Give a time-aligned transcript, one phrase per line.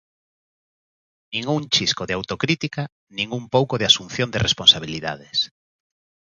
[1.31, 2.83] Nin un chisco de autocrítica,
[3.17, 5.37] nin un pouco de asunción de responsabilidades.